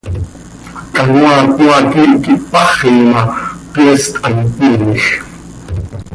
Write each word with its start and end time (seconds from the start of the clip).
Canoaa 0.95 1.41
cmaa 1.55 1.81
quiih 1.91 2.13
quih 2.23 2.39
tpaxi 2.45 2.89
ma, 3.11 3.21
pyeest 3.71 4.13
hant 4.23 4.43
cömiij. 4.55 5.05